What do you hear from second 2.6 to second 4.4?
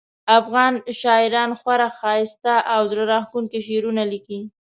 او زړه راښکونکي شعرونه لیکي